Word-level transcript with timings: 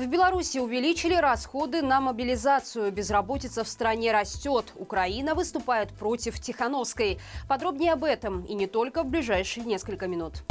В 0.00 0.06
Беларуси 0.06 0.56
увеличили 0.56 1.14
расходы 1.14 1.82
на 1.82 2.00
мобилизацию. 2.00 2.90
Безработица 2.90 3.64
в 3.64 3.68
стране 3.68 4.12
растет. 4.12 4.72
Украина 4.76 5.34
выступает 5.34 5.90
против 5.90 6.40
Тихановской. 6.40 7.18
Подробнее 7.46 7.92
об 7.92 8.04
этом 8.04 8.42
и 8.46 8.54
не 8.54 8.66
только 8.66 9.02
в 9.02 9.10
ближайшие 9.10 9.66
несколько 9.66 10.06
минут. 10.06 10.42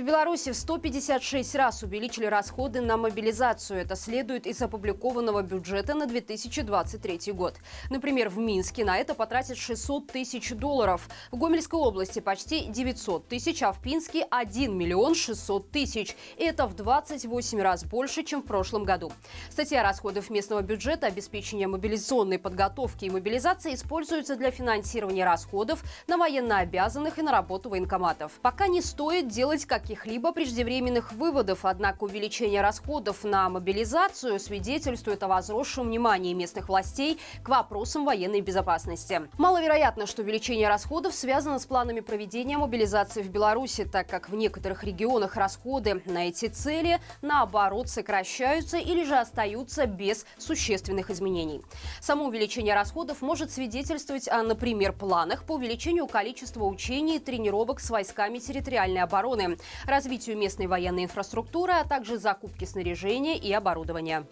В 0.00 0.02
Беларуси 0.02 0.50
в 0.52 0.56
156 0.56 1.54
раз 1.56 1.82
увеличили 1.82 2.24
расходы 2.24 2.80
на 2.80 2.96
мобилизацию. 2.96 3.80
Это 3.80 3.96
следует 3.96 4.46
из 4.46 4.62
опубликованного 4.62 5.42
бюджета 5.42 5.92
на 5.92 6.06
2023 6.06 7.32
год. 7.32 7.56
Например, 7.90 8.30
в 8.30 8.38
Минске 8.38 8.86
на 8.86 8.96
это 8.96 9.14
потратят 9.14 9.58
600 9.58 10.06
тысяч 10.06 10.52
долларов. 10.52 11.06
В 11.30 11.36
Гомельской 11.36 11.78
области 11.78 12.20
почти 12.20 12.64
900 12.64 13.28
тысяч, 13.28 13.62
а 13.62 13.72
в 13.72 13.82
Пинске 13.82 14.26
1 14.30 14.74
миллион 14.74 15.14
600 15.14 15.70
тысяч. 15.70 16.16
Это 16.38 16.66
в 16.66 16.74
28 16.74 17.60
раз 17.60 17.84
больше, 17.84 18.22
чем 18.22 18.40
в 18.40 18.46
прошлом 18.46 18.84
году. 18.84 19.12
Статья 19.50 19.82
расходов 19.82 20.30
местного 20.30 20.62
бюджета 20.62 21.08
обеспечения 21.08 21.66
мобилизационной 21.66 22.38
подготовки 22.38 23.04
и 23.04 23.10
мобилизации 23.10 23.74
используется 23.74 24.36
для 24.36 24.50
финансирования 24.50 25.26
расходов 25.26 25.82
на 26.06 26.16
военнообязанных 26.16 27.18
и 27.18 27.22
на 27.22 27.32
работу 27.32 27.68
военкоматов. 27.68 28.32
Пока 28.40 28.66
не 28.66 28.80
стоит 28.80 29.28
делать 29.28 29.66
как 29.66 29.89
каких-либо 29.90 30.30
преждевременных 30.30 31.12
выводов, 31.12 31.64
однако 31.64 32.04
увеличение 32.04 32.60
расходов 32.60 33.24
на 33.24 33.48
мобилизацию 33.48 34.38
свидетельствует 34.38 35.20
о 35.24 35.26
возросшем 35.26 35.88
внимании 35.88 36.32
местных 36.32 36.68
властей 36.68 37.18
к 37.42 37.48
вопросам 37.48 38.04
военной 38.04 38.40
безопасности. 38.40 39.22
Маловероятно, 39.36 40.06
что 40.06 40.22
увеличение 40.22 40.68
расходов 40.68 41.12
связано 41.12 41.58
с 41.58 41.66
планами 41.66 41.98
проведения 41.98 42.56
мобилизации 42.56 43.22
в 43.22 43.30
Беларуси, 43.30 43.84
так 43.84 44.06
как 44.06 44.28
в 44.28 44.34
некоторых 44.36 44.84
регионах 44.84 45.34
расходы 45.34 46.00
на 46.04 46.28
эти 46.28 46.46
цели, 46.46 47.00
наоборот, 47.20 47.88
сокращаются 47.88 48.78
или 48.78 49.02
же 49.02 49.16
остаются 49.16 49.86
без 49.86 50.24
существенных 50.38 51.10
изменений. 51.10 51.62
Само 52.00 52.26
увеличение 52.26 52.76
расходов 52.76 53.22
может 53.22 53.50
свидетельствовать 53.50 54.28
о, 54.28 54.44
например, 54.44 54.92
планах 54.92 55.42
по 55.42 55.54
увеличению 55.54 56.06
количества 56.06 56.64
учений 56.64 57.16
и 57.16 57.18
тренировок 57.18 57.80
с 57.80 57.90
войсками 57.90 58.38
территориальной 58.38 59.00
обороны, 59.00 59.58
развитию 59.86 60.36
местной 60.36 60.66
военной 60.66 61.04
инфраструктуры, 61.04 61.72
а 61.72 61.84
также 61.84 62.18
закупке 62.18 62.66
снаряжения 62.66 63.36
и 63.36 63.52
оборудования. 63.52 64.26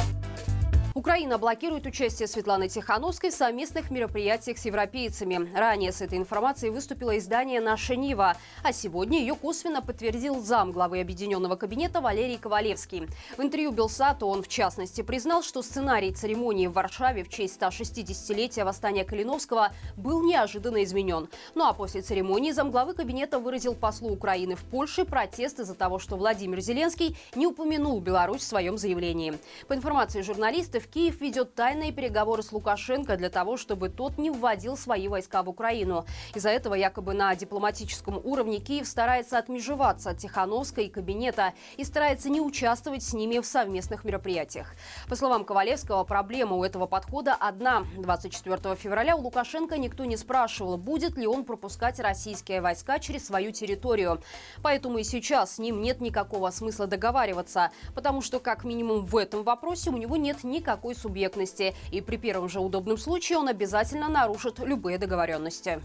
Украина 0.99 1.39
блокирует 1.39 1.87
участие 1.87 2.27
Светланы 2.27 2.69
Тихановской 2.69 3.31
в 3.31 3.33
совместных 3.33 3.93
мероприятиях 3.93 4.59
с 4.59 4.65
европейцами. 4.65 5.49
Ранее 5.57 5.93
с 5.93 6.01
этой 6.01 6.19
информацией 6.19 6.73
выступило 6.73 7.17
издание 7.17 7.61
«Наша 7.61 7.95
Нива», 7.95 8.37
а 8.65 8.73
сегодня 8.73 9.21
ее 9.21 9.37
косвенно 9.37 9.81
подтвердил 9.81 10.41
зам 10.41 10.73
главы 10.73 11.01
Объединенного 11.01 11.55
кабинета 11.55 12.01
Валерий 12.01 12.37
Ковалевский. 12.37 13.07
В 13.37 13.41
интервью 13.41 13.71
Белсату 13.71 14.27
он, 14.27 14.43
в 14.43 14.49
частности, 14.49 15.03
признал, 15.03 15.45
что 15.45 15.63
сценарий 15.63 16.11
церемонии 16.11 16.67
в 16.67 16.73
Варшаве 16.73 17.23
в 17.23 17.29
честь 17.29 17.61
160-летия 17.61 18.65
восстания 18.65 19.05
Калиновского 19.05 19.71
был 19.97 20.25
неожиданно 20.25 20.83
изменен. 20.83 21.29
Ну 21.55 21.65
а 21.65 21.75
после 21.75 22.03
церемонии 22.03 22.51
замглавы 22.51 22.95
кабинета 22.95 23.39
выразил 23.39 23.77
послу 23.77 24.09
Украины 24.09 24.57
в 24.57 24.65
Польше 24.65 25.05
протест 25.05 25.61
из-за 25.61 25.77
того, 25.77 26.01
что 26.01 26.17
Владимир 26.17 26.59
Зеленский 26.59 27.17
не 27.37 27.47
упомянул 27.47 28.01
Беларусь 28.01 28.41
в 28.41 28.49
своем 28.49 28.77
заявлении. 28.77 29.39
По 29.69 29.75
информации 29.75 30.23
журналистов, 30.23 30.88
Киев 30.93 31.21
ведет 31.21 31.55
тайные 31.55 31.93
переговоры 31.93 32.43
с 32.43 32.51
Лукашенко 32.51 33.17
для 33.17 33.29
того, 33.29 33.59
чтобы 33.59 33.91
тот 33.91 34.17
не 34.17 34.31
вводил 34.31 34.77
свои 34.77 35.07
войска 35.09 35.43
в 35.43 35.49
Украину. 35.49 36.07
Из-за 36.35 36.49
этого 36.49 36.75
якобы 36.75 37.13
на 37.13 37.35
дипломатическом 37.35 38.19
уровне 38.25 38.59
Киев 38.59 38.87
старается 38.87 39.39
отмежеваться 39.39 40.11
от 40.11 40.19
Тихановской 40.19 40.87
и 40.87 40.89
кабинета 40.89 41.53
и 41.77 41.85
старается 41.85 42.31
не 42.31 42.41
участвовать 42.41 43.03
с 43.03 43.13
ними 43.13 43.39
в 43.39 43.45
совместных 43.45 44.05
мероприятиях. 44.05 44.75
По 45.09 45.17
словам 45.17 45.45
Ковалевского, 45.45 46.05
проблема 46.05 46.57
у 46.57 46.65
этого 46.65 46.87
подхода 46.87 47.35
одна. 47.35 47.85
24 47.99 48.75
февраля 48.77 49.15
у 49.15 49.21
Лукашенко 49.21 49.77
никто 49.77 50.07
не 50.07 50.17
спрашивал, 50.17 50.79
будет 50.79 51.19
ли 51.19 51.27
он 51.27 51.45
пропускать 51.45 52.01
российские 52.01 52.63
войска 52.63 52.99
через 52.99 53.27
свою 53.27 53.53
территорию. 53.53 54.23
Поэтому 54.63 54.99
и 54.99 55.05
сейчас 55.05 55.57
с 55.57 55.59
ним 55.59 55.83
нет 55.83 56.01
никакого 56.01 56.51
смысла 56.51 56.87
договариваться, 56.87 57.73
потому 57.95 58.23
что 58.23 58.41
как 58.41 58.65
минимум 58.65 59.05
в 59.05 59.17
этом 59.17 59.43
вопросе 59.43 59.91
у 59.91 59.97
него 59.97 60.17
нет 60.17 60.45
никакого 60.45 60.78
никакой 60.79 60.95
субъектности. 60.95 61.75
И 61.91 62.01
при 62.01 62.17
первом 62.17 62.49
же 62.49 62.61
удобном 62.61 62.99
случае 62.99 63.39
он 63.39 63.49
обязательно 63.49 64.09
нарушит 64.09 64.59
любые 64.61 64.99
договоренности. 64.99 65.81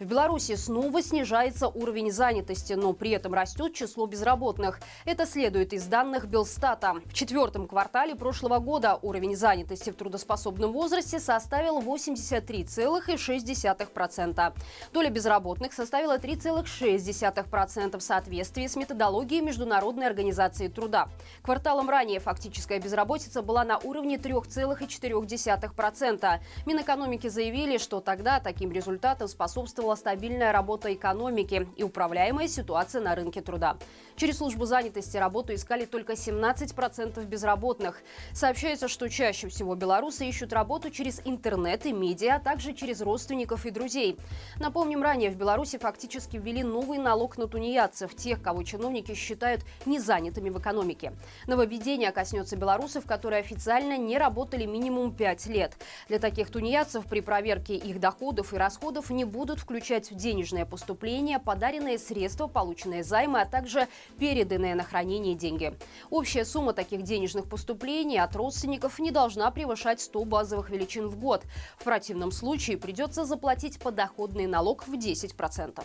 В 0.00 0.06
Беларуси 0.06 0.56
снова 0.56 1.02
снижается 1.02 1.68
уровень 1.68 2.10
занятости, 2.10 2.72
но 2.72 2.94
при 2.94 3.12
этом 3.12 3.32
растет 3.32 3.74
число 3.74 4.06
безработных. 4.06 4.80
Это 5.04 5.24
следует 5.24 5.72
из 5.72 5.84
данных 5.84 6.26
Белстата. 6.26 6.94
В 7.04 7.14
четвертом 7.14 7.68
квартале 7.68 8.16
прошлого 8.16 8.58
года 8.58 8.98
уровень 9.02 9.36
занятости 9.36 9.90
в 9.90 9.94
трудоспособном 9.94 10.72
возрасте 10.72 11.20
составил 11.20 11.80
83,6%. 11.80 14.52
Доля 14.92 15.10
безработных 15.10 15.72
составила 15.72 16.18
3,6% 16.18 17.96
в 17.96 18.02
соответствии 18.02 18.66
с 18.66 18.74
методологией 18.74 19.42
Международной 19.42 20.08
организации 20.08 20.66
труда. 20.66 21.08
Кварталом 21.42 21.88
ранее 21.88 22.18
фактическая 22.18 22.80
безработица 22.80 23.42
была 23.42 23.62
на 23.64 23.78
уровне 23.78 24.16
3,4%. 24.16 26.40
Минэкономики 26.66 27.28
заявили, 27.28 27.78
что 27.78 28.00
тогда 28.00 28.40
таким 28.40 28.72
результатом 28.72 29.28
способствовал 29.28 29.84
способствовала 29.94 30.14
стабильная 30.14 30.52
работа 30.52 30.92
экономики 30.92 31.66
и 31.76 31.82
управляемая 31.82 32.48
ситуация 32.48 33.00
на 33.00 33.14
рынке 33.14 33.40
труда. 33.40 33.76
Через 34.16 34.38
службу 34.38 34.64
занятости 34.64 35.16
работу 35.16 35.54
искали 35.54 35.86
только 35.86 36.12
17% 36.12 37.24
безработных. 37.24 38.02
Сообщается, 38.32 38.86
что 38.86 39.08
чаще 39.08 39.48
всего 39.48 39.74
белорусы 39.74 40.26
ищут 40.26 40.52
работу 40.52 40.90
через 40.90 41.20
интернет 41.24 41.86
и 41.86 41.92
медиа, 41.92 42.36
а 42.36 42.38
также 42.38 42.74
через 42.74 43.00
родственников 43.00 43.66
и 43.66 43.70
друзей. 43.70 44.16
Напомним, 44.60 45.02
ранее 45.02 45.30
в 45.30 45.36
Беларуси 45.36 45.78
фактически 45.78 46.36
ввели 46.36 46.62
новый 46.62 46.98
налог 46.98 47.38
на 47.38 47.48
тунеядцев, 47.48 48.14
тех, 48.14 48.40
кого 48.40 48.62
чиновники 48.62 49.14
считают 49.14 49.62
незанятыми 49.84 50.50
в 50.50 50.58
экономике. 50.60 51.12
Нововведение 51.48 52.12
коснется 52.12 52.56
белорусов, 52.56 53.06
которые 53.06 53.40
официально 53.40 53.98
не 53.98 54.16
работали 54.16 54.64
минимум 54.66 55.12
5 55.12 55.46
лет. 55.46 55.72
Для 56.08 56.18
таких 56.18 56.50
тунеядцев 56.50 57.04
при 57.06 57.20
проверке 57.20 57.74
их 57.74 57.98
доходов 57.98 58.54
и 58.54 58.56
расходов 58.56 59.10
не 59.10 59.24
будут 59.24 59.58
включать 59.58 59.73
включать 59.74 60.12
в 60.12 60.14
денежное 60.14 60.64
поступление 60.64 61.40
подаренные 61.40 61.98
средства, 61.98 62.46
полученные 62.46 63.02
займы, 63.02 63.40
а 63.40 63.44
также 63.44 63.88
переданные 64.20 64.76
на 64.76 64.84
хранение 64.84 65.34
деньги. 65.34 65.76
Общая 66.10 66.44
сумма 66.44 66.74
таких 66.74 67.02
денежных 67.02 67.48
поступлений 67.48 68.18
от 68.18 68.36
родственников 68.36 69.00
не 69.00 69.10
должна 69.10 69.50
превышать 69.50 70.00
100 70.00 70.24
базовых 70.26 70.70
величин 70.70 71.08
в 71.08 71.18
год. 71.18 71.42
В 71.76 71.82
противном 71.82 72.30
случае 72.30 72.76
придется 72.76 73.24
заплатить 73.24 73.80
подоходный 73.80 74.46
налог 74.46 74.86
в 74.86 74.92
10%. 74.92 75.82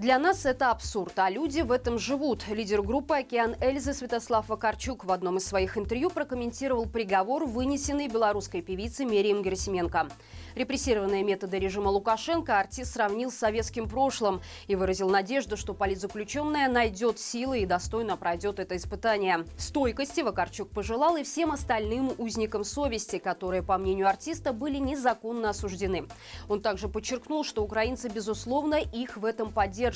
Для 0.00 0.18
нас 0.18 0.46
это 0.46 0.70
абсурд, 0.70 1.18
а 1.18 1.28
люди 1.28 1.60
в 1.60 1.70
этом 1.70 1.98
живут. 1.98 2.48
Лидер 2.48 2.80
группы 2.80 3.18
«Океан 3.18 3.54
Эльзы» 3.60 3.92
Святослав 3.92 4.48
Вакарчук 4.48 5.04
в 5.04 5.12
одном 5.12 5.36
из 5.36 5.44
своих 5.44 5.76
интервью 5.76 6.08
прокомментировал 6.08 6.86
приговор, 6.86 7.44
вынесенный 7.44 8.08
белорусской 8.08 8.62
певицей 8.62 9.04
Мерием 9.04 9.42
Герасименко. 9.42 10.08
Репрессированные 10.54 11.22
методы 11.22 11.58
режима 11.58 11.90
Лукашенко 11.90 12.58
артист 12.58 12.94
сравнил 12.94 13.30
с 13.30 13.34
советским 13.34 13.90
прошлым 13.90 14.40
и 14.68 14.74
выразил 14.74 15.10
надежду, 15.10 15.58
что 15.58 15.74
политзаключенная 15.74 16.70
найдет 16.70 17.18
силы 17.18 17.58
и 17.58 17.66
достойно 17.66 18.16
пройдет 18.16 18.58
это 18.58 18.78
испытание. 18.78 19.44
Стойкости 19.58 20.22
Вакарчук 20.22 20.70
пожелал 20.70 21.18
и 21.18 21.24
всем 21.24 21.52
остальным 21.52 22.14
узникам 22.16 22.64
совести, 22.64 23.18
которые, 23.18 23.62
по 23.62 23.76
мнению 23.76 24.08
артиста, 24.08 24.54
были 24.54 24.78
незаконно 24.78 25.50
осуждены. 25.50 26.08
Он 26.48 26.62
также 26.62 26.88
подчеркнул, 26.88 27.44
что 27.44 27.62
украинцы, 27.62 28.08
безусловно, 28.08 28.76
их 28.76 29.18
в 29.18 29.26
этом 29.26 29.52
поддерживают. 29.52 29.89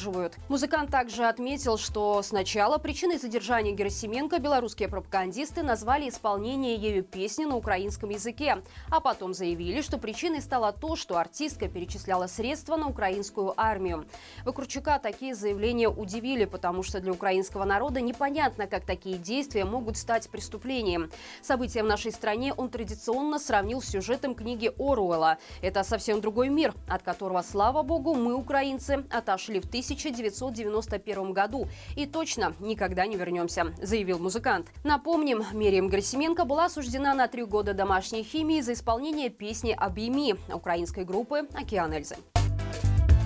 Музыкант 0.49 0.91
также 0.91 1.25
отметил, 1.25 1.79
что 1.79 2.23
сначала 2.23 2.79
причиной 2.79 3.19
задержания 3.19 3.73
Герасименко 3.73 4.39
белорусские 4.39 4.89
пропагандисты 4.89 5.63
назвали 5.63 6.09
исполнение 6.09 6.77
ею 6.77 7.03
песни 7.03 7.45
на 7.45 7.57
украинском 7.57 8.11
языке, 8.11 8.63
а 8.91 9.01
потом 9.01 9.35
заявили, 9.35 9.81
что 9.81 9.99
причиной 9.99 10.41
стало 10.41 10.73
то, 10.73 10.97
что 10.97 11.19
артистка 11.19 11.69
перечисляла 11.69 12.27
средства 12.27 12.77
на 12.77 12.89
украинскую 12.89 13.55
армию. 13.57 14.07
Вокручука 14.45 14.99
такие 14.99 15.35
заявления 15.35 15.89
удивили, 15.89 16.45
потому 16.45 16.83
что 16.83 17.01
для 17.01 17.13
украинского 17.13 17.65
народа 17.65 18.01
непонятно, 18.01 18.67
как 18.67 18.85
такие 18.85 19.19
действия 19.19 19.65
могут 19.65 19.97
стать 19.97 20.29
преступлением. 20.29 21.11
События 21.43 21.83
в 21.83 21.87
нашей 21.87 22.13
стране 22.13 22.53
он 22.55 22.69
традиционно 22.69 23.39
сравнил 23.39 23.81
с 23.81 23.89
сюжетом 23.89 24.35
книги 24.35 24.73
Оруэлла. 24.79 25.39
Это 25.63 25.85
совсем 25.85 26.21
другой 26.21 26.49
мир, 26.49 26.75
от 26.89 27.03
которого, 27.03 27.43
слава 27.43 27.83
богу, 27.83 28.15
мы, 28.15 28.35
украинцы, 28.35 29.05
отошли 29.11 29.61
в 29.61 29.69
1991 29.85 31.33
году 31.33 31.69
и 31.97 32.07
точно 32.07 32.55
никогда 32.61 33.07
не 33.07 33.17
вернемся, 33.17 33.73
заявил 33.81 34.19
музыкант. 34.19 34.69
Напомним, 34.83 35.45
Мерием 35.53 35.89
Грасименко 35.89 36.45
была 36.45 36.67
осуждена 36.67 37.15
на 37.15 37.29
три 37.29 37.45
года 37.45 37.75
домашней 37.75 38.23
химии 38.23 38.61
за 38.61 38.73
исполнение 38.73 39.31
песни 39.31 39.73
«Объеми» 39.73 40.35
украинской 40.53 41.05
группы 41.05 41.49
«Океан 41.55 41.93
Эльзы». 41.93 42.17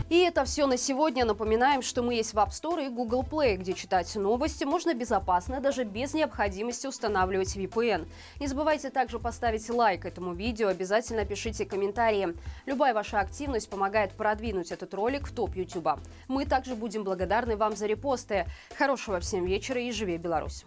И 0.09 0.21
это 0.21 0.47
все 0.47 0.67
на 0.67 0.79
сегодня. 0.79 1.27
Напоминаем, 1.27 1.83
что 1.83 2.03
мы 2.03 2.15
есть 2.15 2.33
в 2.33 2.39
App 2.39 2.49
Store 2.49 2.87
и 2.87 2.89
Google 2.89 3.23
Play, 3.23 3.57
где 3.57 3.75
читать 3.75 4.15
новости 4.17 4.65
можно 4.65 4.95
безопасно, 4.95 5.61
даже 5.61 5.85
без 5.85 6.15
необходимости 6.15 6.87
устанавливать 6.87 7.55
VPN. 7.55 8.09
Не 8.41 8.47
забывайте 8.47 8.89
также 8.89 9.19
поставить 9.19 9.69
лайк 9.69 10.07
этому 10.07 10.33
видео, 10.33 10.69
обязательно 10.69 11.27
пишите 11.27 11.67
комментарии. 11.67 12.35
Любая 12.65 12.95
ваша 12.95 13.21
активность 13.21 13.69
помогает 13.69 14.13
продвинуть 14.13 14.73
этот 14.73 14.95
ролик 14.95 15.27
в 15.27 15.35
топ 15.35 15.55
YouTube. 15.55 16.01
Мы 16.27 16.47
также 16.47 16.75
будем 16.75 17.05
благодарны 17.05 17.57
вам 17.57 17.77
за 17.77 17.87
репосты. 17.87 18.47
Хорошего 18.79 19.21
всем 19.21 19.45
вечера 19.45 19.81
и 19.81 19.93
живи 19.93 20.17
Беларусь! 20.17 20.65